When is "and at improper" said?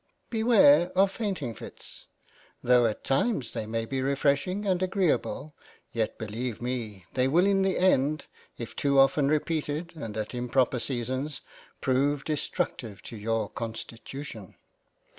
9.95-10.79